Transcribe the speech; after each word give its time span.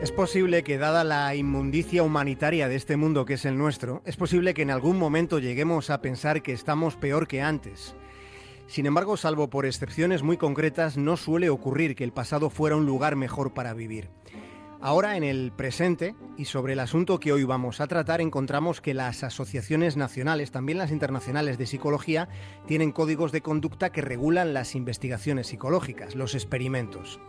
Es 0.00 0.12
posible 0.12 0.62
que, 0.62 0.78
dada 0.78 1.04
la 1.04 1.34
inmundicia 1.34 2.02
humanitaria 2.02 2.68
de 2.68 2.76
este 2.76 2.96
mundo 2.96 3.26
que 3.26 3.34
es 3.34 3.44
el 3.44 3.58
nuestro, 3.58 4.00
es 4.06 4.16
posible 4.16 4.54
que 4.54 4.62
en 4.62 4.70
algún 4.70 4.98
momento 4.98 5.38
lleguemos 5.38 5.90
a 5.90 6.00
pensar 6.00 6.42
que 6.42 6.54
estamos 6.54 6.96
peor 6.96 7.28
que 7.28 7.42
antes. 7.42 7.94
Sin 8.66 8.86
embargo, 8.86 9.18
salvo 9.18 9.50
por 9.50 9.66
excepciones 9.66 10.22
muy 10.22 10.38
concretas, 10.38 10.96
no 10.96 11.18
suele 11.18 11.50
ocurrir 11.50 11.96
que 11.96 12.04
el 12.04 12.14
pasado 12.14 12.48
fuera 12.48 12.76
un 12.76 12.86
lugar 12.86 13.14
mejor 13.14 13.52
para 13.52 13.74
vivir. 13.74 14.08
Ahora, 14.80 15.18
en 15.18 15.22
el 15.22 15.52
presente, 15.52 16.14
y 16.38 16.46
sobre 16.46 16.72
el 16.72 16.80
asunto 16.80 17.20
que 17.20 17.32
hoy 17.34 17.44
vamos 17.44 17.82
a 17.82 17.86
tratar, 17.86 18.22
encontramos 18.22 18.80
que 18.80 18.94
las 18.94 19.22
asociaciones 19.22 19.98
nacionales, 19.98 20.50
también 20.50 20.78
las 20.78 20.92
internacionales 20.92 21.58
de 21.58 21.66
psicología, 21.66 22.30
tienen 22.66 22.90
códigos 22.90 23.32
de 23.32 23.42
conducta 23.42 23.92
que 23.92 24.00
regulan 24.00 24.54
las 24.54 24.74
investigaciones 24.74 25.48
psicológicas, 25.48 26.14
los 26.14 26.34
experimentos. 26.34 27.20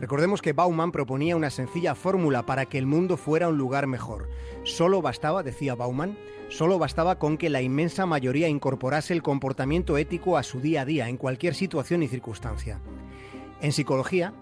Recordemos 0.00 0.40
que 0.40 0.54
Bauman 0.54 0.92
proponía 0.92 1.36
una 1.36 1.50
sencilla 1.50 1.94
fórmula 1.94 2.46
para 2.46 2.64
que 2.64 2.78
el 2.78 2.86
mundo 2.86 3.18
fuera 3.18 3.48
un 3.48 3.58
lugar 3.58 3.86
mejor. 3.86 4.30
Solo 4.64 5.02
bastaba, 5.02 5.42
decía 5.42 5.74
Bauman, 5.74 6.16
solo 6.48 6.78
bastaba 6.78 7.18
con 7.18 7.36
que 7.36 7.50
la 7.50 7.60
inmensa 7.60 8.06
mayoría 8.06 8.48
incorporase 8.48 9.12
el 9.12 9.22
comportamiento 9.22 9.98
ético 9.98 10.38
a 10.38 10.42
su 10.42 10.58
día 10.58 10.80
a 10.80 10.84
día, 10.86 11.10
en 11.10 11.18
cualquier 11.18 11.54
situación 11.54 12.02
y 12.02 12.08
circunstancia. 12.08 12.80
En 13.60 13.72
psicología, 13.72 14.32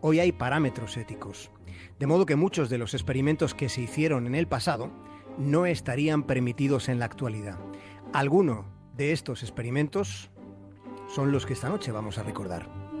hoy 0.00 0.20
hay 0.20 0.30
parámetros 0.30 0.96
éticos, 0.96 1.50
de 1.98 2.06
modo 2.06 2.24
que 2.24 2.36
muchos 2.36 2.70
de 2.70 2.78
los 2.78 2.94
experimentos 2.94 3.56
que 3.56 3.68
se 3.68 3.80
hicieron 3.80 4.28
en 4.28 4.36
el 4.36 4.46
pasado 4.46 4.88
no 5.36 5.66
estarían 5.66 6.22
permitidos 6.22 6.88
en 6.88 7.00
la 7.00 7.06
actualidad. 7.06 7.58
Algunos 8.12 8.66
de 8.96 9.10
estos 9.10 9.42
experimentos 9.42 10.30
son 11.08 11.32
los 11.32 11.44
que 11.44 11.54
esta 11.54 11.70
noche 11.70 11.90
vamos 11.90 12.18
a 12.18 12.22
recordar. 12.22 12.91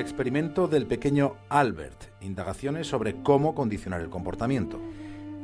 Experimento 0.00 0.66
del 0.66 0.86
pequeño 0.86 1.36
Albert, 1.48 2.04
indagaciones 2.20 2.86
sobre 2.86 3.22
cómo 3.22 3.54
condicionar 3.54 4.00
el 4.00 4.10
comportamiento. 4.10 4.80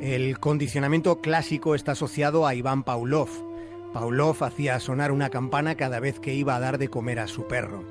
El 0.01 0.39
condicionamiento 0.39 1.21
clásico 1.21 1.75
está 1.75 1.93
asociado 1.93 2.47
a 2.47 2.55
Iván 2.55 2.83
Pavlov. 2.83 3.29
Pavlov 3.93 4.43
hacía 4.43 4.81
sonar 4.81 5.13
una 5.13 5.31
campana 5.31 5.75
cada 5.77 6.01
vez 6.01 6.21
que 6.21 6.35
iba 6.35 6.57
a 6.57 6.61
dar 6.61 6.79
de 6.79 6.89
comer 6.89 7.19
a 7.19 7.29
su 7.29 7.47
perro. 7.47 7.85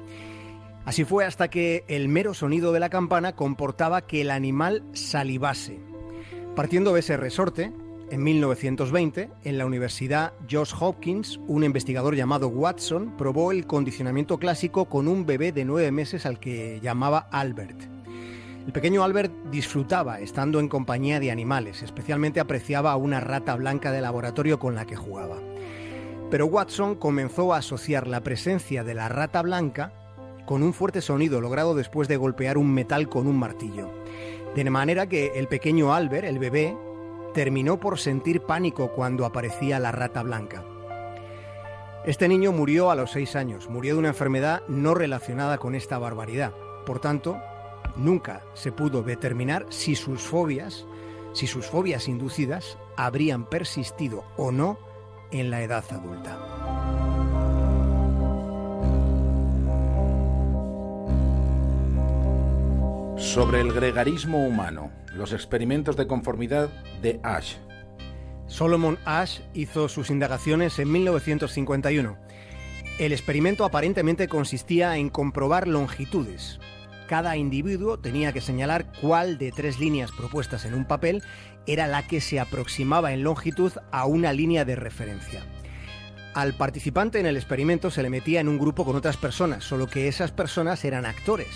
Así 0.86 1.04
fue 1.04 1.26
hasta 1.26 1.50
que 1.50 1.84
el 1.88 2.10
mero 2.10 2.34
sonido 2.34 2.72
de 2.72 2.80
la 2.80 2.90
campana 2.90 3.36
comportaba 3.36 4.02
que 4.02 4.22
el 4.22 4.30
animal 4.30 4.84
salivase. 4.94 5.80
Partiendo 6.56 6.94
de 6.94 7.00
ese 7.00 7.18
resorte, 7.18 7.72
en 8.12 8.24
1920, 8.24 9.30
en 9.44 9.58
la 9.58 9.66
Universidad 9.66 10.34
Johns 10.50 10.76
Hopkins, 10.80 11.40
un 11.48 11.64
investigador 11.64 12.16
llamado 12.16 12.48
Watson 12.50 13.18
probó 13.18 13.52
el 13.52 13.66
condicionamiento 13.66 14.38
clásico 14.38 14.86
con 14.86 15.08
un 15.08 15.26
bebé 15.26 15.52
de 15.52 15.66
nueve 15.66 15.92
meses 15.92 16.26
al 16.26 16.40
que 16.40 16.80
llamaba 16.82 17.28
Albert. 17.32 17.84
El 18.66 18.72
pequeño 18.72 19.04
Albert 19.04 19.32
disfrutaba 19.52 20.20
estando 20.20 20.60
en 20.60 20.68
compañía 20.68 21.20
de 21.20 21.32
animales, 21.32 21.84
especialmente 21.84 22.40
apreciaba 22.40 22.92
a 22.92 22.96
una 22.96 23.20
rata 23.20 23.56
blanca 23.56 23.92
de 23.92 24.02
laboratorio 24.02 24.60
con 24.60 24.76
la 24.76 24.86
que 24.86 24.96
jugaba. 24.96 25.38
Pero 26.30 26.46
Watson 26.46 26.96
comenzó 26.96 27.54
a 27.54 27.58
asociar 27.58 28.08
la 28.08 28.22
presencia 28.22 28.84
de 28.84 28.94
la 28.94 29.10
rata 29.10 29.42
blanca 29.42 29.94
con 30.46 30.64
un 30.64 30.74
fuerte 30.74 31.02
sonido 31.02 31.42
logrado 31.42 31.76
después 31.76 32.08
de 32.08 32.18
golpear 32.18 32.58
un 32.58 32.74
metal 32.74 33.10
con 33.10 33.28
un 33.28 33.38
martillo. 33.38 33.92
De 34.56 34.64
manera 34.70 35.08
que 35.08 35.34
el 35.36 35.48
pequeño 35.48 35.94
Albert, 35.94 36.26
el 36.26 36.40
bebé, 36.40 36.76
terminó 37.36 37.82
por 37.82 38.00
sentir 38.00 38.42
pánico 38.42 38.94
cuando 38.94 39.26
aparecía 39.26 39.78
la 39.78 39.92
rata 39.92 40.24
blanca. 40.24 40.64
Este 42.06 42.30
niño 42.30 42.54
murió 42.54 42.90
a 42.90 42.96
los 42.96 43.12
seis 43.12 43.36
años, 43.36 43.70
murió 43.70 43.94
de 43.94 44.00
una 44.00 44.08
enfermedad 44.08 44.64
no 44.70 44.96
relacionada 44.96 45.58
con 45.58 45.76
esta 45.76 46.00
barbaridad. 46.00 46.54
Por 46.86 47.00
tanto, 47.00 47.38
nunca 47.98 48.42
se 48.54 48.72
pudo 48.72 49.04
determinar 49.04 49.66
si 49.70 49.96
sus 49.96 50.22
fobias, 50.22 50.86
si 51.34 51.46
sus 51.46 51.66
fobias 51.66 52.08
inducidas 52.08 52.78
habrían 52.96 53.50
persistido 53.50 54.24
o 54.38 54.54
no 54.54 54.80
en 55.32 55.52
la 55.52 55.62
edad 55.62 55.84
adulta. 55.92 56.65
Sobre 63.36 63.60
el 63.60 63.74
gregarismo 63.74 64.48
humano, 64.48 64.94
los 65.14 65.34
experimentos 65.34 65.98
de 65.98 66.08
conformidad 66.08 66.70
de 67.02 67.20
Ash. 67.22 67.56
Solomon 68.48 68.98
Ash 69.04 69.42
hizo 69.54 69.90
sus 69.90 70.10
indagaciones 70.10 70.80
en 70.80 70.90
1951. 70.90 72.18
El 72.98 73.12
experimento 73.12 73.66
aparentemente 73.66 74.30
consistía 74.30 74.96
en 74.96 75.10
comprobar 75.10 75.68
longitudes. 75.68 76.62
Cada 77.10 77.36
individuo 77.36 78.00
tenía 78.00 78.32
que 78.32 78.40
señalar 78.40 78.86
cuál 79.02 79.38
de 79.38 79.52
tres 79.52 79.82
líneas 79.82 80.14
propuestas 80.14 80.64
en 80.64 80.74
un 80.74 80.86
papel 80.86 81.22
era 81.68 81.88
la 81.88 82.08
que 82.08 82.22
se 82.22 82.40
aproximaba 82.40 83.12
en 83.12 83.24
longitud 83.24 83.74
a 83.92 84.06
una 84.06 84.32
línea 84.32 84.64
de 84.64 84.78
referencia. 84.78 85.44
Al 86.34 86.54
participante 86.54 87.20
en 87.20 87.26
el 87.26 87.36
experimento 87.36 87.92
se 87.92 88.02
le 88.02 88.10
metía 88.10 88.40
en 88.40 88.48
un 88.48 88.58
grupo 88.58 88.86
con 88.86 88.96
otras 88.96 89.18
personas, 89.18 89.66
solo 89.66 89.88
que 89.88 90.08
esas 90.08 90.32
personas 90.32 90.86
eran 90.86 91.06
actores, 91.06 91.50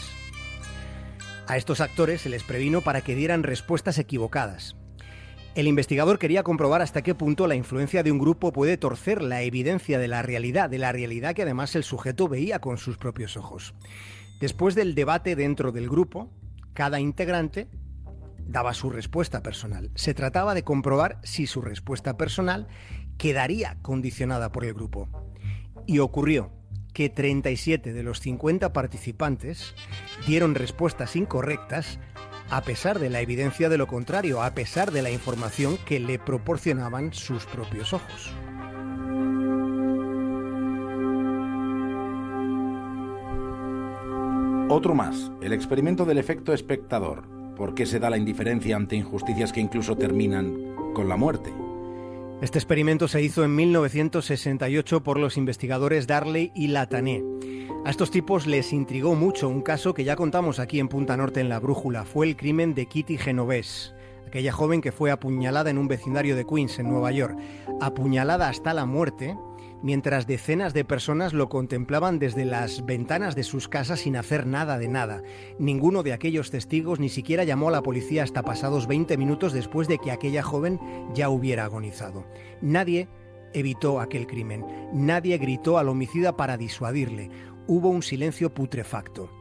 a 1.49 1.57
estos 1.57 1.81
actores 1.81 2.21
se 2.21 2.29
les 2.29 2.43
previno 2.43 2.81
para 2.81 3.01
que 3.01 3.15
dieran 3.15 3.41
respuestas 3.41 3.97
equivocadas. 3.97 4.75
El 5.55 5.67
investigador 5.67 6.19
quería 6.19 6.43
comprobar 6.43 6.83
hasta 6.83 7.01
qué 7.01 7.15
punto 7.15 7.47
la 7.47 7.55
influencia 7.55 8.03
de 8.03 8.11
un 8.11 8.19
grupo 8.19 8.53
puede 8.53 8.77
torcer 8.77 9.23
la 9.23 9.41
evidencia 9.41 9.97
de 9.97 10.07
la 10.07 10.21
realidad, 10.21 10.69
de 10.69 10.77
la 10.77 10.91
realidad 10.91 11.33
que 11.33 11.41
además 11.41 11.75
el 11.75 11.83
sujeto 11.83 12.27
veía 12.27 12.59
con 12.59 12.77
sus 12.77 12.97
propios 12.97 13.35
ojos. 13.35 13.73
Después 14.39 14.75
del 14.75 14.93
debate 14.93 15.35
dentro 15.35 15.71
del 15.71 15.89
grupo, 15.89 16.31
cada 16.73 16.99
integrante 16.99 17.67
daba 18.37 18.75
su 18.75 18.91
respuesta 18.91 19.41
personal. 19.41 19.89
Se 19.95 20.13
trataba 20.13 20.53
de 20.53 20.63
comprobar 20.63 21.19
si 21.23 21.47
su 21.47 21.61
respuesta 21.61 22.15
personal 22.15 22.67
quedaría 23.17 23.79
condicionada 23.81 24.51
por 24.51 24.65
el 24.65 24.75
grupo. 24.75 25.09
Y 25.87 25.97
ocurrió 25.97 26.58
que 26.93 27.09
37 27.09 27.93
de 27.93 28.03
los 28.03 28.19
50 28.19 28.73
participantes 28.73 29.75
dieron 30.27 30.55
respuestas 30.55 31.15
incorrectas 31.15 31.99
a 32.49 32.61
pesar 32.61 32.99
de 32.99 33.09
la 33.09 33.21
evidencia 33.21 33.69
de 33.69 33.77
lo 33.77 33.87
contrario, 33.87 34.41
a 34.41 34.53
pesar 34.55 34.91
de 34.91 35.01
la 35.01 35.11
información 35.11 35.77
que 35.85 35.99
le 35.99 36.17
proporcionaban 36.17 37.13
sus 37.13 37.45
propios 37.45 37.93
ojos. 37.93 38.33
Otro 44.71 44.93
más, 44.93 45.31
el 45.41 45.53
experimento 45.53 46.05
del 46.05 46.19
efecto 46.19 46.53
espectador. 46.53 47.23
¿Por 47.55 47.73
qué 47.73 47.85
se 47.85 47.99
da 47.99 48.09
la 48.09 48.17
indiferencia 48.17 48.75
ante 48.75 48.95
injusticias 48.95 49.51
que 49.51 49.59
incluso 49.59 49.97
terminan 49.97 50.75
con 50.93 51.09
la 51.09 51.17
muerte? 51.17 51.51
Este 52.41 52.57
experimento 52.57 53.09
se 53.09 53.21
hizo 53.21 53.43
en 53.43 53.53
1968 53.53 55.03
por 55.03 55.19
los 55.19 55.35
investigadores 55.35 56.07
Darley 56.07 56.53
y 56.55 56.67
Latané. 56.67 57.21
A 57.83 57.89
estos 57.89 58.11
tipos 58.11 58.47
les 58.47 58.71
intrigó 58.71 59.13
mucho 59.13 59.49
un 59.49 59.61
caso 59.61 59.93
que 59.93 60.05
ya 60.05 60.15
contamos 60.15 60.59
aquí 60.59 60.79
en 60.79 60.87
Punta 60.87 61.17
Norte 61.17 61.41
en 61.41 61.49
la 61.49 61.59
Brújula. 61.59 62.05
Fue 62.05 62.25
el 62.25 62.37
crimen 62.37 62.73
de 62.75 62.85
Kitty 62.85 63.17
Genovés, 63.17 63.93
aquella 64.25 64.53
joven 64.53 64.79
que 64.79 64.93
fue 64.93 65.11
apuñalada 65.11 65.69
en 65.69 65.77
un 65.77 65.89
vecindario 65.89 66.37
de 66.37 66.45
Queens, 66.45 66.79
en 66.79 66.87
Nueva 66.87 67.11
York. 67.11 67.37
Apuñalada 67.81 68.47
hasta 68.47 68.73
la 68.73 68.85
muerte 68.85 69.35
mientras 69.81 70.27
decenas 70.27 70.73
de 70.73 70.85
personas 70.85 71.33
lo 71.33 71.49
contemplaban 71.49 72.19
desde 72.19 72.45
las 72.45 72.85
ventanas 72.85 73.35
de 73.35 73.43
sus 73.43 73.67
casas 73.67 74.01
sin 74.01 74.15
hacer 74.15 74.45
nada 74.45 74.77
de 74.77 74.87
nada. 74.87 75.23
Ninguno 75.57 76.03
de 76.03 76.13
aquellos 76.13 76.51
testigos 76.51 76.99
ni 76.99 77.09
siquiera 77.09 77.43
llamó 77.43 77.69
a 77.69 77.71
la 77.71 77.83
policía 77.83 78.23
hasta 78.23 78.43
pasados 78.43 78.87
20 78.87 79.17
minutos 79.17 79.53
después 79.53 79.87
de 79.87 79.97
que 79.97 80.11
aquella 80.11 80.43
joven 80.43 80.79
ya 81.13 81.29
hubiera 81.29 81.65
agonizado. 81.65 82.25
Nadie 82.61 83.07
evitó 83.53 83.99
aquel 83.99 84.27
crimen, 84.27 84.65
nadie 84.93 85.37
gritó 85.37 85.77
al 85.77 85.89
homicida 85.89 86.35
para 86.37 86.57
disuadirle. 86.57 87.29
Hubo 87.67 87.89
un 87.89 88.03
silencio 88.03 88.53
putrefacto. 88.53 89.38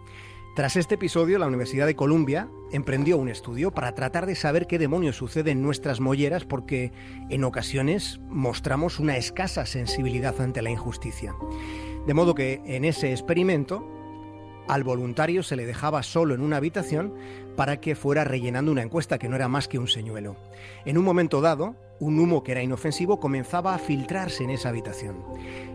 Tras 0.59 0.75
este 0.75 0.97
episodio, 0.97 1.39
la 1.39 1.47
Universidad 1.47 1.87
de 1.87 1.95
Columbia 1.95 2.49
emprendió 2.73 3.17
un 3.17 3.29
estudio 3.29 3.71
para 3.71 3.95
tratar 3.95 4.27
de 4.27 4.35
saber 4.35 4.67
qué 4.67 4.77
demonios 4.77 5.15
sucede 5.15 5.53
en 5.53 5.63
nuestras 5.63 6.01
molleras 6.01 6.45
porque 6.45 6.91
en 7.31 7.45
ocasiones 7.45 8.19
mostramos 8.29 8.99
una 8.99 9.17
escasa 9.17 9.67
sensibilidad 9.67 10.41
ante 10.41 10.61
la 10.61 10.71
injusticia. 10.71 11.33
De 12.09 12.13
modo 12.13 12.35
que 12.35 12.61
en 12.65 12.85
ese 12.85 13.13
experimento 13.13 13.89
al 14.67 14.83
voluntario 14.83 15.45
se 15.45 15.55
le 15.55 15.65
dejaba 15.65 16.03
solo 16.03 16.35
en 16.35 16.41
una 16.41 16.57
habitación 16.57 17.15
para 17.59 17.81
que 17.81 17.97
fuera 17.97 18.23
rellenando 18.23 18.71
una 18.71 18.85
encuesta 18.85 19.19
que 19.19 19.29
no 19.29 19.35
era 19.35 19.49
más 19.49 19.67
que 19.67 19.81
un 19.81 19.89
señuelo. 19.89 20.37
En 20.85 20.97
un 20.97 21.03
momento 21.05 21.41
dado, 21.41 21.75
un 21.99 22.21
humo 22.21 22.45
que 22.45 22.53
era 22.53 22.63
inofensivo 22.63 23.19
comenzaba 23.19 23.75
a 23.75 23.81
filtrarse 23.81 24.45
en 24.45 24.51
esa 24.51 24.69
habitación. 24.69 25.25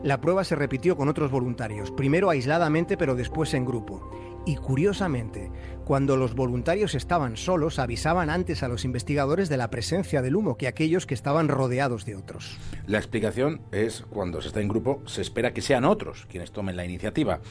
La 0.01 0.21
prueba 0.21 0.45
se 0.45 0.55
repitió 0.55 0.95
con 0.95 1.09
otros 1.09 1.29
voluntarios, 1.29 1.91
primero 1.91 2.29
aisladamente 2.29 2.95
pero 2.95 3.15
después 3.15 3.53
en 3.53 3.65
grupo. 3.65 4.09
Y 4.45 4.55
curiosamente, 4.55 5.51
cuando 5.83 6.15
los 6.15 6.35
voluntarios 6.35 6.95
estaban 6.95 7.35
solos, 7.35 7.79
avisaban 7.79 8.29
antes 8.29 8.63
a 8.63 8.69
los 8.69 8.85
investigadores 8.85 9.49
de 9.49 9.57
la 9.57 9.69
presencia 9.69 10.21
del 10.21 10.37
humo 10.37 10.55
que 10.55 10.69
aquellos 10.69 11.05
que 11.05 11.15
estaban 11.15 11.49
rodeados 11.49 12.05
de 12.05 12.15
otros. 12.15 12.57
La 12.87 12.97
explicación 12.97 13.59
es, 13.73 14.05
cuando 14.09 14.41
se 14.41 14.47
está 14.47 14.61
en 14.61 14.69
grupo, 14.69 15.01
se 15.05 15.21
espera 15.21 15.51
que 15.53 15.59
sean 15.59 15.83
otros 15.83 16.27
quienes 16.29 16.53
tomen 16.53 16.77
la 16.77 16.85
iniciativa. 16.85 17.41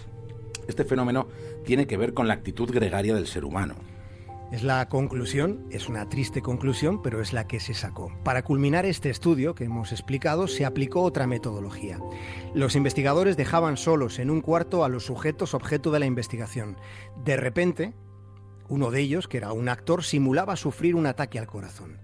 Este 0.68 0.86
fenómeno 0.86 1.28
tiene 1.66 1.86
que 1.86 1.98
ver 1.98 2.14
con 2.14 2.28
la 2.28 2.34
actitud 2.34 2.70
gregaria 2.72 3.14
del 3.14 3.26
ser 3.26 3.44
humano. 3.44 3.74
Es 4.52 4.62
la 4.62 4.86
conclusión, 4.90 5.64
es 5.70 5.88
una 5.88 6.10
triste 6.10 6.42
conclusión, 6.42 7.00
pero 7.00 7.22
es 7.22 7.32
la 7.32 7.46
que 7.46 7.58
se 7.58 7.72
sacó. 7.72 8.12
Para 8.22 8.42
culminar 8.42 8.84
este 8.84 9.08
estudio 9.08 9.54
que 9.54 9.64
hemos 9.64 9.92
explicado, 9.92 10.46
se 10.46 10.66
aplicó 10.66 11.00
otra 11.00 11.26
metodología. 11.26 11.98
Los 12.52 12.76
investigadores 12.76 13.38
dejaban 13.38 13.78
solos 13.78 14.18
en 14.18 14.28
un 14.28 14.42
cuarto 14.42 14.84
a 14.84 14.90
los 14.90 15.06
sujetos 15.06 15.54
objeto 15.54 15.90
de 15.90 16.00
la 16.00 16.04
investigación. 16.04 16.76
De 17.24 17.38
repente, 17.38 17.94
uno 18.68 18.90
de 18.90 19.00
ellos, 19.00 19.26
que 19.26 19.38
era 19.38 19.54
un 19.54 19.70
actor, 19.70 20.04
simulaba 20.04 20.54
sufrir 20.56 20.96
un 20.96 21.06
ataque 21.06 21.38
al 21.38 21.46
corazón. 21.46 21.98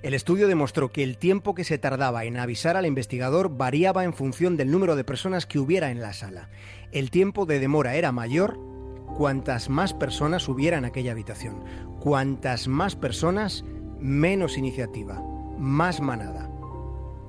El 0.00 0.14
estudio 0.14 0.46
demostró 0.46 0.92
que 0.92 1.02
el 1.02 1.18
tiempo 1.18 1.56
que 1.56 1.64
se 1.64 1.76
tardaba 1.76 2.24
en 2.24 2.36
avisar 2.36 2.76
al 2.76 2.86
investigador 2.86 3.56
variaba 3.56 4.04
en 4.04 4.12
función 4.12 4.56
del 4.56 4.70
número 4.70 4.94
de 4.94 5.02
personas 5.02 5.44
que 5.44 5.58
hubiera 5.58 5.90
en 5.90 6.00
la 6.00 6.12
sala. 6.12 6.50
El 6.92 7.10
tiempo 7.10 7.46
de 7.46 7.58
demora 7.58 7.96
era 7.96 8.12
mayor 8.12 8.77
cuantas 9.16 9.68
más 9.68 9.94
personas 9.94 10.48
hubiera 10.48 10.78
en 10.78 10.84
aquella 10.84 11.12
habitación. 11.12 11.64
Cuantas 12.00 12.68
más 12.68 12.96
personas, 12.96 13.64
menos 13.98 14.58
iniciativa, 14.58 15.22
más 15.58 16.00
manada. 16.00 16.50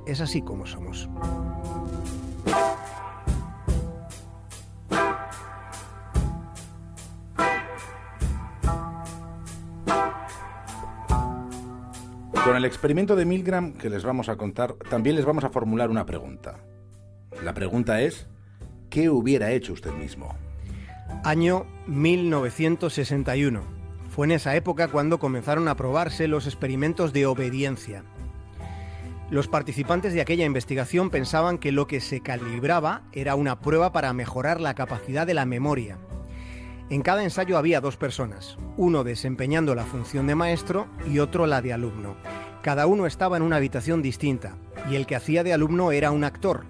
Es 0.06 0.22
así 0.22 0.42
como 0.42 0.66
somos. 0.66 1.10
Con 12.44 12.56
el 12.56 12.66
experimento 12.66 13.16
de 13.16 13.26
Milgram 13.26 13.74
que 13.74 13.92
les 13.92 14.04
vamos 14.04 14.28
a 14.28 14.36
contar, 14.36 14.74
también 14.90 15.16
les 15.16 15.26
vamos 15.26 15.44
a 15.44 15.50
formular 15.50 15.92
una 15.92 16.08
pregunta. 16.08 16.58
La 17.44 17.54
pregunta 17.54 18.02
es, 18.02 18.28
¿qué 18.90 19.10
hubiera 19.10 19.52
hecho 19.52 19.74
usted 19.74 19.92
mismo? 19.92 20.36
Año 21.24 21.66
1961. 21.88 23.62
Fue 24.10 24.26
en 24.26 24.32
esa 24.32 24.56
época 24.56 24.88
cuando 24.88 25.20
comenzaron 25.20 25.68
a 25.68 25.76
probarse 25.76 26.28
los 26.28 26.46
experimentos 26.46 27.14
de 27.14 27.26
obediencia. 27.26 28.04
Los 29.30 29.48
participantes 29.48 30.14
de 30.14 30.22
aquella 30.22 30.46
investigación 30.46 31.10
pensaban 31.10 31.58
que 31.58 31.72
lo 31.72 31.88
que 31.88 32.00
se 32.00 32.22
calibraba 32.22 33.04
era 33.12 33.36
una 33.36 33.60
prueba 33.60 33.92
para 33.92 34.14
mejorar 34.14 34.62
la 34.62 34.74
capacidad 34.74 35.28
de 35.28 35.34
la 35.34 35.46
memoria. 35.46 35.98
En 36.90 37.02
cada 37.04 37.24
ensayo 37.24 37.58
había 37.58 37.82
dos 37.82 37.98
personas, 37.98 38.58
uno 38.78 39.04
desempeñando 39.04 39.76
la 39.76 39.84
función 39.84 40.26
de 40.26 40.36
maestro 40.36 40.88
y 41.08 41.20
otro 41.20 41.46
la 41.46 41.62
de 41.62 41.74
alumno. 41.74 42.16
Cada 42.64 42.88
uno 42.88 43.06
estaba 43.06 43.38
en 43.38 43.44
una 43.44 43.58
habitación 43.58 44.02
distinta 44.02 44.56
y 44.90 44.96
el 44.96 45.06
que 45.06 45.16
hacía 45.16 45.44
de 45.44 45.54
alumno 45.54 45.92
era 45.92 46.12
un 46.12 46.24
actor, 46.24 46.66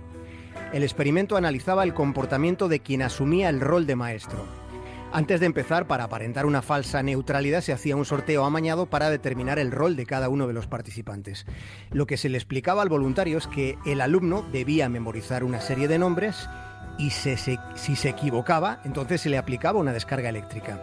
el 0.74 0.84
experimento 0.84 1.38
analizaba 1.38 1.84
el 1.84 1.94
comportamiento 1.94 2.68
de 2.68 2.80
quien 2.80 3.02
asumía 3.02 3.50
el 3.50 3.60
rol 3.60 3.86
de 3.88 3.96
maestro. 3.96 4.46
Antes 5.12 5.40
de 5.40 5.48
empezar, 5.48 5.88
para 5.88 6.04
aparentar 6.04 6.46
una 6.46 6.62
falsa 6.62 7.02
neutralidad, 7.02 7.62
se 7.62 7.74
hacía 7.74 7.96
un 7.96 8.06
sorteo 8.06 8.46
amañado 8.46 8.86
para 8.86 9.10
determinar 9.10 9.58
el 9.58 9.72
rol 9.72 9.96
de 9.96 10.06
cada 10.06 10.30
uno 10.30 10.46
de 10.46 10.54
los 10.54 10.68
participantes. 10.68 11.48
Lo 11.90 12.06
que 12.06 12.18
se 12.18 12.30
le 12.30 12.38
explicaba 12.38 12.84
al 12.84 12.90
voluntario 12.90 13.40
es 13.40 13.48
que 13.48 13.78
el 13.88 14.02
alumno 14.02 14.44
debía 14.52 14.88
memorizar 14.88 15.44
una 15.44 15.62
serie 15.62 15.88
de 15.88 15.98
nombres 15.98 16.48
y 17.00 17.10
si 17.10 17.36
se 17.96 18.10
equivocaba, 18.10 18.82
entonces 18.84 19.22
se 19.22 19.30
le 19.30 19.40
aplicaba 19.40 19.80
una 19.80 19.94
descarga 19.94 20.30
eléctrica. 20.30 20.80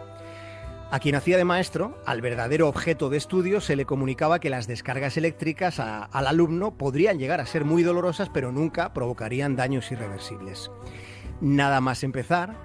A 0.89 0.99
quien 0.99 1.15
hacía 1.15 1.35
de 1.35 1.43
maestro, 1.43 2.01
al 2.05 2.21
verdadero 2.21 2.69
objeto 2.69 3.09
de 3.09 3.17
estudio, 3.17 3.59
se 3.59 3.75
le 3.75 3.85
comunicaba 3.85 4.39
que 4.39 4.49
las 4.49 4.67
descargas 4.67 5.17
eléctricas 5.17 5.81
al 5.81 6.27
alumno 6.27 6.77
podrían 6.77 7.19
llegar 7.19 7.41
a 7.41 7.45
ser 7.45 7.65
muy 7.65 7.83
dolorosas, 7.83 8.29
pero 8.29 8.53
nunca 8.53 8.93
provocarían 8.93 9.57
daños 9.57 9.91
irreversibles. 9.91 10.71
Nada 11.41 11.81
más 11.81 12.03
empezar, 12.03 12.55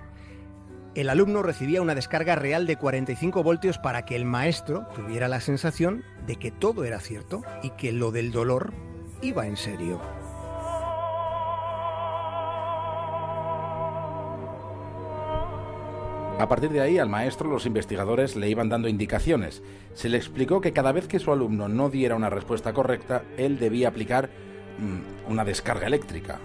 el 0.95 1.11
alumno 1.11 1.43
recibía 1.43 1.83
una 1.83 1.97
descarga 1.97 2.37
real 2.37 2.65
de 2.65 2.77
45 2.77 3.43
voltios 3.43 3.79
para 3.79 4.05
que 4.05 4.15
el 4.15 4.25
maestro 4.25 4.87
tuviera 4.95 5.27
la 5.27 5.41
sensación 5.41 6.05
de 6.25 6.37
que 6.37 6.53
todo 6.53 6.85
era 6.85 7.01
cierto 7.01 7.43
y 7.65 7.71
que 7.71 7.91
lo 7.91 8.13
del 8.13 8.31
dolor 8.31 8.73
iba 9.21 9.49
en 9.49 9.57
serio. 9.57 10.01
A 16.43 16.49
partir 16.49 16.71
de 16.71 16.81
ahí, 16.81 16.99
al 16.99 17.09
maestro 17.09 17.49
los 17.49 17.67
investigadores 17.67 18.35
le 18.35 18.51
iban 18.51 18.69
dando 18.69 18.89
indicaciones. 18.89 19.63
Se 19.95 20.09
le 20.09 20.17
explicó 20.17 20.61
que 20.61 20.73
cada 20.73 20.91
vez 20.91 21.07
que 21.07 21.21
su 21.21 21.31
alumno 21.31 21.69
no 21.69 21.89
diera 21.89 22.17
una 22.17 22.31
respuesta 22.31 22.73
correcta, 22.73 23.23
él 23.37 23.61
debía 23.61 23.87
aplicar 23.87 24.29
mm, 24.81 25.31
una 25.31 25.45
descarga 25.45 25.87
eléctrica. 25.87 26.41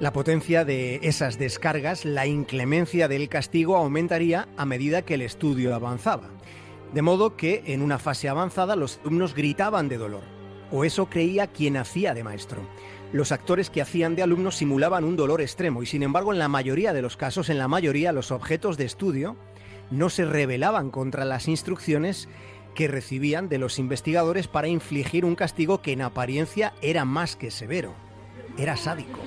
La 0.00 0.14
potencia 0.14 0.64
de 0.64 1.00
esas 1.02 1.38
descargas, 1.38 2.06
la 2.06 2.26
inclemencia 2.26 3.06
del 3.06 3.28
castigo 3.28 3.76
aumentaría 3.76 4.48
a 4.56 4.64
medida 4.64 5.02
que 5.02 5.16
el 5.16 5.20
estudio 5.20 5.74
avanzaba. 5.74 6.30
De 6.94 7.02
modo 7.02 7.36
que 7.36 7.62
en 7.66 7.82
una 7.82 7.98
fase 7.98 8.30
avanzada 8.30 8.74
los 8.74 9.00
alumnos 9.00 9.34
gritaban 9.34 9.90
de 9.90 9.98
dolor, 9.98 10.22
o 10.72 10.82
eso 10.82 11.10
creía 11.10 11.48
quien 11.48 11.76
hacía 11.76 12.14
de 12.14 12.24
maestro 12.24 12.62
los 13.14 13.30
actores 13.30 13.70
que 13.70 13.80
hacían 13.80 14.16
de 14.16 14.24
alumnos 14.24 14.56
simulaban 14.56 15.04
un 15.04 15.14
dolor 15.14 15.40
extremo 15.40 15.84
y 15.84 15.86
sin 15.86 16.02
embargo 16.02 16.32
en 16.32 16.40
la 16.40 16.48
mayoría 16.48 16.92
de 16.92 17.00
los 17.00 17.16
casos, 17.16 17.48
en 17.48 17.58
la 17.58 17.68
mayoría 17.68 18.10
los 18.10 18.32
objetos 18.32 18.76
de 18.76 18.86
estudio 18.86 19.36
no 19.92 20.10
se 20.10 20.24
rebelaban 20.24 20.90
contra 20.90 21.24
las 21.24 21.46
instrucciones 21.46 22.28
que 22.74 22.88
recibían 22.88 23.48
de 23.48 23.58
los 23.58 23.78
investigadores 23.78 24.48
para 24.48 24.66
infligir 24.66 25.24
un 25.24 25.36
castigo 25.36 25.80
que 25.80 25.92
en 25.92 26.02
apariencia 26.02 26.72
era 26.82 27.04
más 27.04 27.36
que 27.36 27.52
severo, 27.52 27.94
era 28.58 28.76
sádico. 28.76 29.20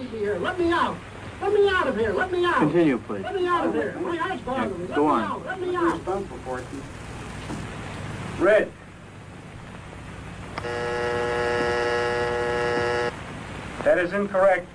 That 13.88 14.04
is 14.04 14.12
incorrect. 14.12 14.68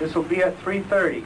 This 0.00 0.16
will 0.16 0.26
be 0.28 0.42
at 0.42 0.54
3:30. 0.64 1.22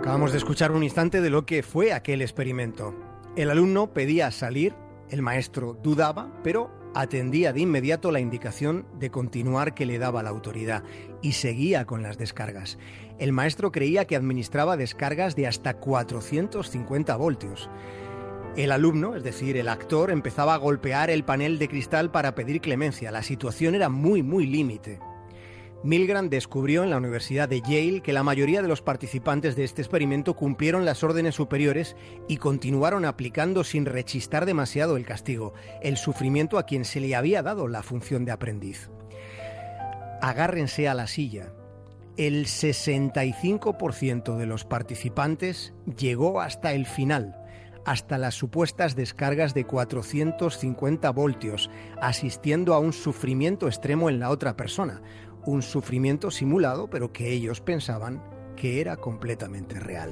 Acabamos 0.00 0.32
de 0.32 0.38
escuchar 0.38 0.72
un 0.72 0.82
instante 0.82 1.20
de 1.20 1.30
lo 1.30 1.46
que 1.46 1.62
fue 1.62 1.92
aquel 1.92 2.20
experimento. 2.20 2.96
El 3.36 3.50
alumno 3.50 3.92
pedía 3.92 4.32
salir, 4.32 4.74
el 5.08 5.22
maestro 5.22 5.78
dudaba, 5.80 6.32
pero 6.42 6.72
atendía 6.96 7.52
de 7.52 7.60
inmediato 7.60 8.10
la 8.10 8.18
indicación 8.18 8.86
de 8.98 9.12
continuar 9.12 9.72
que 9.74 9.86
le 9.86 10.00
daba 10.00 10.24
la 10.24 10.30
autoridad 10.30 10.82
y 11.22 11.34
seguía 11.34 11.84
con 11.84 12.02
las 12.02 12.18
descargas. 12.18 12.76
El 13.20 13.32
maestro 13.32 13.70
creía 13.70 14.06
que 14.06 14.16
administraba 14.16 14.76
descargas 14.76 15.36
de 15.36 15.46
hasta 15.46 15.74
450 15.74 17.14
voltios. 17.14 17.70
El 18.56 18.72
alumno, 18.72 19.14
es 19.14 19.22
decir, 19.22 19.56
el 19.56 19.68
actor, 19.68 20.10
empezaba 20.10 20.54
a 20.54 20.58
golpear 20.58 21.10
el 21.10 21.24
panel 21.24 21.58
de 21.58 21.68
cristal 21.68 22.10
para 22.10 22.34
pedir 22.34 22.60
clemencia. 22.60 23.12
La 23.12 23.22
situación 23.22 23.74
era 23.74 23.88
muy, 23.88 24.22
muy 24.22 24.46
límite. 24.46 24.98
Milgram 25.84 26.28
descubrió 26.28 26.82
en 26.82 26.90
la 26.90 26.96
Universidad 26.96 27.48
de 27.48 27.60
Yale 27.60 28.00
que 28.00 28.12
la 28.12 28.24
mayoría 28.24 28.62
de 28.62 28.66
los 28.68 28.82
participantes 28.82 29.54
de 29.54 29.62
este 29.62 29.80
experimento 29.80 30.34
cumplieron 30.34 30.84
las 30.84 31.04
órdenes 31.04 31.36
superiores 31.36 31.94
y 32.26 32.38
continuaron 32.38 33.04
aplicando 33.04 33.62
sin 33.62 33.86
rechistar 33.86 34.44
demasiado 34.44 34.96
el 34.96 35.06
castigo, 35.06 35.54
el 35.80 35.96
sufrimiento 35.96 36.58
a 36.58 36.64
quien 36.64 36.84
se 36.84 36.98
le 36.98 37.14
había 37.14 37.44
dado 37.44 37.68
la 37.68 37.84
función 37.84 38.24
de 38.24 38.32
aprendiz. 38.32 38.90
Agárrense 40.20 40.88
a 40.88 40.94
la 40.94 41.06
silla. 41.06 41.52
El 42.16 42.46
65% 42.46 44.36
de 44.36 44.46
los 44.46 44.64
participantes 44.64 45.74
llegó 45.96 46.40
hasta 46.40 46.72
el 46.72 46.86
final 46.86 47.36
hasta 47.84 48.18
las 48.18 48.34
supuestas 48.34 48.96
descargas 48.96 49.54
de 49.54 49.64
450 49.64 51.10
voltios, 51.10 51.70
asistiendo 52.00 52.74
a 52.74 52.78
un 52.78 52.92
sufrimiento 52.92 53.66
extremo 53.66 54.10
en 54.10 54.20
la 54.20 54.30
otra 54.30 54.56
persona, 54.56 55.02
un 55.46 55.62
sufrimiento 55.62 56.30
simulado, 56.30 56.90
pero 56.90 57.12
que 57.12 57.32
ellos 57.32 57.60
pensaban 57.60 58.22
que 58.56 58.80
era 58.80 58.96
completamente 58.96 59.78
real. 59.80 60.10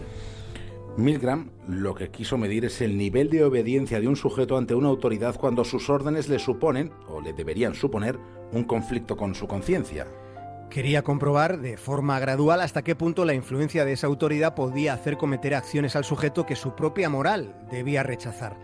Milgram 0.97 1.51
lo 1.69 1.95
que 1.95 2.11
quiso 2.11 2.39
medir 2.39 2.65
es 2.65 2.81
el 2.81 2.97
nivel 2.97 3.29
de 3.29 3.45
obediencia 3.45 4.01
de 4.01 4.09
un 4.09 4.17
sujeto 4.17 4.57
ante 4.57 4.75
una 4.75 4.89
autoridad 4.89 5.37
cuando 5.37 5.63
sus 5.65 5.91
órdenes 5.91 6.29
le 6.29 6.39
suponen, 6.39 6.91
o 7.09 7.21
le 7.21 7.35
deberían 7.35 7.75
suponer, 7.75 8.19
un 8.53 8.65
conflicto 8.65 9.17
con 9.17 9.35
su 9.35 9.47
conciencia. 9.47 10.07
Quería 10.71 11.03
comprobar 11.03 11.59
de 11.61 11.77
forma 11.77 12.19
gradual 12.19 12.61
hasta 12.61 12.83
qué 12.83 12.95
punto 12.95 13.25
la 13.25 13.35
influencia 13.35 13.85
de 13.85 13.93
esa 13.93 14.09
autoridad 14.09 14.55
podía 14.55 14.93
hacer 14.93 15.17
cometer 15.17 15.55
acciones 15.55 15.97
al 15.97 16.05
sujeto 16.05 16.45
que 16.45 16.57
su 16.57 16.75
propia 16.75 17.09
moral 17.09 17.55
debía 17.71 18.03
rechazar. 18.03 18.57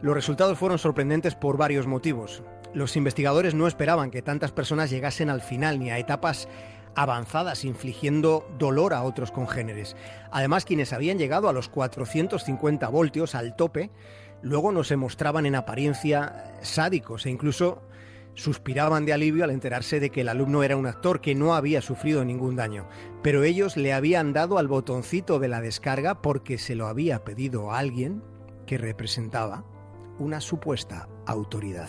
Los 0.00 0.14
resultados 0.14 0.58
fueron 0.58 0.78
sorprendentes 0.78 1.34
por 1.34 1.56
varios 1.56 1.86
motivos. 1.86 2.42
Los 2.72 2.96
investigadores 2.96 3.54
no 3.54 3.66
esperaban 3.66 4.10
que 4.10 4.22
tantas 4.22 4.50
personas 4.50 4.88
llegasen 4.88 5.28
al 5.28 5.42
final 5.42 5.78
ni 5.78 5.90
a 5.90 5.98
etapas 5.98 6.48
avanzadas, 6.94 7.64
infligiendo 7.64 8.46
dolor 8.58 8.94
a 8.94 9.02
otros 9.02 9.30
congéneres. 9.30 9.96
Además, 10.30 10.64
quienes 10.64 10.92
habían 10.92 11.18
llegado 11.18 11.48
a 11.48 11.52
los 11.52 11.68
450 11.68 12.88
voltios, 12.88 13.34
al 13.34 13.56
tope, 13.56 13.90
luego 14.42 14.72
no 14.72 14.84
se 14.84 14.96
mostraban 14.96 15.46
en 15.46 15.54
apariencia 15.54 16.52
sádicos 16.62 17.26
e 17.26 17.30
incluso 17.30 17.82
suspiraban 18.34 19.04
de 19.04 19.12
alivio 19.12 19.44
al 19.44 19.50
enterarse 19.50 20.00
de 20.00 20.10
que 20.10 20.22
el 20.22 20.28
alumno 20.28 20.62
era 20.62 20.76
un 20.76 20.86
actor 20.86 21.20
que 21.20 21.34
no 21.34 21.54
había 21.54 21.82
sufrido 21.82 22.24
ningún 22.24 22.56
daño. 22.56 22.88
Pero 23.22 23.42
ellos 23.44 23.76
le 23.76 23.92
habían 23.92 24.32
dado 24.32 24.58
al 24.58 24.68
botoncito 24.68 25.38
de 25.38 25.48
la 25.48 25.60
descarga 25.60 26.22
porque 26.22 26.58
se 26.58 26.74
lo 26.74 26.86
había 26.86 27.24
pedido 27.24 27.72
a 27.72 27.78
alguien 27.78 28.22
que 28.66 28.78
representaba 28.78 29.64
una 30.18 30.40
supuesta 30.40 31.08
autoridad. 31.26 31.88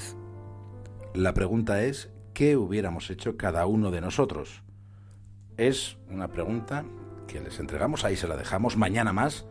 La 1.13 1.33
pregunta 1.33 1.83
es, 1.83 2.11
¿qué 2.33 2.57
hubiéramos 2.57 3.09
hecho 3.09 3.37
cada 3.37 3.65
uno 3.65 3.91
de 3.91 4.01
nosotros? 4.01 4.63
Es 5.57 5.97
una 6.09 6.29
pregunta 6.29 6.85
que 7.27 7.39
les 7.39 7.59
entregamos, 7.59 8.03
ahí 8.03 8.15
se 8.15 8.27
la 8.27 8.35
dejamos, 8.35 8.75
mañana 8.75 9.13
más, 9.13 9.45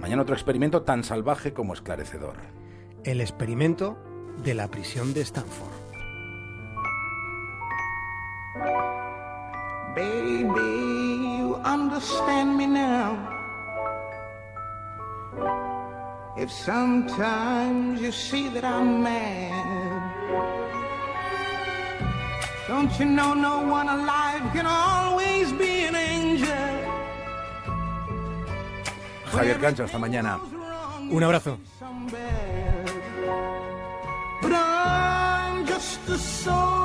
mañana 0.00 0.22
otro 0.22 0.34
experimento 0.34 0.82
tan 0.82 1.02
salvaje 1.02 1.52
como 1.52 1.74
esclarecedor. 1.74 2.36
El 3.04 3.20
experimento 3.20 3.98
de 4.42 4.54
la 4.54 4.70
prisión 4.70 5.14
de 5.14 5.22
Stanford. 5.22 5.87
Understand 11.82 12.56
me 12.56 12.66
now. 12.66 13.08
If 16.36 16.50
sometimes 16.50 18.00
you 18.00 18.12
see 18.12 18.48
that 18.54 18.64
I'm 18.64 19.02
mad, 19.02 20.04
don't 22.68 22.92
you 22.98 23.06
know 23.06 23.34
no 23.34 23.56
one 23.78 23.88
alive 23.88 24.42
can 24.54 24.66
always 24.66 25.52
be 25.52 25.72
an 25.88 25.96
angel? 25.96 26.68
Javier 29.32 29.58
Cancho, 29.60 29.82
hasta 29.84 29.98
mañana. 29.98 30.38
Un 31.10 31.22
abrazo. 31.22 31.58
But 34.42 34.52
I'm 34.52 35.66
just 35.66 36.08
a 36.08 36.18
soul. 36.18 36.77